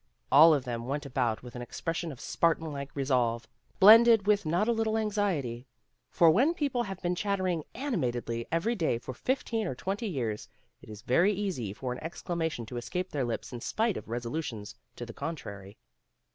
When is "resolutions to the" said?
14.09-15.13